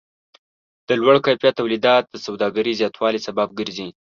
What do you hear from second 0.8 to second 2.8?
د لوړ کیفیت تولیدات د سوداګرۍ